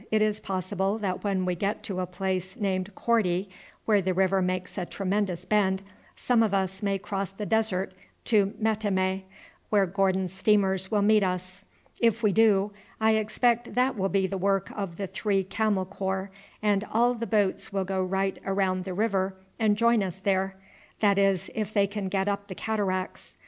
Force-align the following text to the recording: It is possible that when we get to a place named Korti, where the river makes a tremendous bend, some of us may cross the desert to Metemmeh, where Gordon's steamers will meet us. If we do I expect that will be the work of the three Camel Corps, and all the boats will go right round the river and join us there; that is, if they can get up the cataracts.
It 0.09 0.23
is 0.23 0.39
possible 0.39 0.97
that 0.97 1.23
when 1.23 1.45
we 1.45 1.53
get 1.53 1.83
to 1.83 1.99
a 1.99 2.07
place 2.07 2.55
named 2.55 2.89
Korti, 2.95 3.47
where 3.85 4.01
the 4.01 4.15
river 4.15 4.41
makes 4.41 4.75
a 4.79 4.83
tremendous 4.87 5.45
bend, 5.45 5.83
some 6.15 6.41
of 6.41 6.55
us 6.55 6.81
may 6.81 6.97
cross 6.97 7.31
the 7.31 7.45
desert 7.45 7.93
to 8.25 8.55
Metemmeh, 8.57 9.21
where 9.69 9.85
Gordon's 9.85 10.33
steamers 10.33 10.89
will 10.89 11.03
meet 11.03 11.21
us. 11.23 11.65
If 11.99 12.23
we 12.23 12.33
do 12.33 12.71
I 12.99 13.11
expect 13.11 13.75
that 13.75 13.95
will 13.95 14.09
be 14.09 14.25
the 14.25 14.39
work 14.39 14.71
of 14.75 14.95
the 14.97 15.05
three 15.05 15.43
Camel 15.43 15.85
Corps, 15.85 16.31
and 16.63 16.83
all 16.91 17.13
the 17.13 17.27
boats 17.27 17.71
will 17.71 17.85
go 17.85 18.01
right 18.03 18.39
round 18.43 18.85
the 18.85 18.95
river 18.95 19.35
and 19.59 19.77
join 19.77 20.01
us 20.01 20.17
there; 20.17 20.55
that 21.01 21.19
is, 21.19 21.51
if 21.53 21.71
they 21.73 21.85
can 21.85 22.07
get 22.07 22.27
up 22.27 22.47
the 22.47 22.55
cataracts. 22.55 23.37